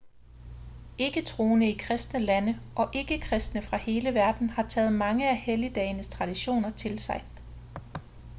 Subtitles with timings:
[0.97, 6.71] ikke-troende i kristne lande og ikke-kristne fra hele verden har taget mange af helligdagenes traditioner
[6.71, 7.25] til sig